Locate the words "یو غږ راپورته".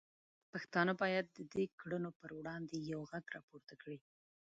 2.91-3.73